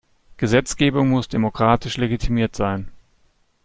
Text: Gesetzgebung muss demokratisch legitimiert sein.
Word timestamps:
Gesetzgebung 0.37 1.09
muss 1.11 1.27
demokratisch 1.27 1.97
legitimiert 1.97 2.55
sein. 2.55 2.89